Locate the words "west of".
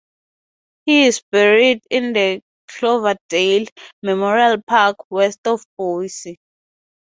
5.11-5.63